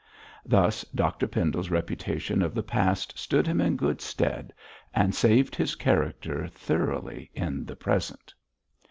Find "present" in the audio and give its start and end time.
7.75-8.33